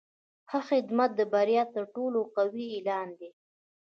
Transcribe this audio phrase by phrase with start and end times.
[0.49, 3.29] ښه خدمت د بری تر ټولو قوي اعلان دی.